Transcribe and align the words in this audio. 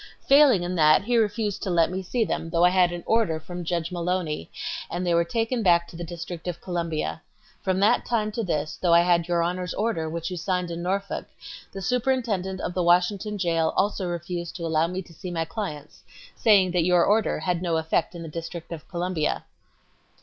Failing 0.27 0.63
in 0.63 0.73
that, 0.73 1.03
he 1.03 1.15
refused 1.15 1.61
to 1.61 1.69
let 1.69 1.91
me 1.91 2.01
see 2.01 2.25
them, 2.25 2.49
though 2.49 2.65
I 2.65 2.71
had 2.71 2.91
an 2.91 3.03
order 3.05 3.39
from 3.39 3.63
Judge 3.63 3.91
Mullowny, 3.91 4.49
and 4.89 5.05
they 5.05 5.13
were 5.13 5.23
taken 5.23 5.61
back 5.61 5.87
to 5.89 5.95
the 5.95 6.03
District 6.03 6.47
of 6.47 6.59
Columbia. 6.59 7.21
From 7.61 7.79
that 7.81 8.03
time 8.03 8.31
to 8.31 8.43
this, 8.43 8.77
though 8.81 8.95
I 8.95 9.01
had 9.01 9.27
your 9.27 9.43
Honor's 9.43 9.75
order 9.75 10.09
which 10.09 10.31
you 10.31 10.37
signed 10.37 10.71
in 10.71 10.81
Norfolk, 10.81 11.27
the 11.71 11.83
superintendent 11.83 12.59
of 12.61 12.73
the 12.73 12.81
Washington 12.81 13.37
jail 13.37 13.75
also 13.77 14.07
refused 14.07 14.55
to 14.55 14.65
allow 14.65 14.87
me 14.87 15.03
to 15.03 15.13
see 15.13 15.29
my 15.29 15.45
clients, 15.45 16.01
saying 16.35 16.71
that 16.71 16.83
your 16.83 17.05
order 17.05 17.37
had 17.37 17.61
no 17.61 17.77
effect 17.77 18.15
in 18.15 18.23
the 18.23 18.27
District 18.27 18.71
of 18.71 18.87
Columbia." 18.87 19.43